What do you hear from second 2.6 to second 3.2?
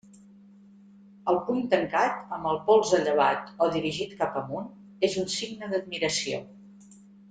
'polze